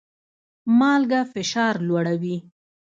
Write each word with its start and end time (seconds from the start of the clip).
مالګه 0.79 1.21
فشار 1.31 1.75
لوړوي 1.87 2.37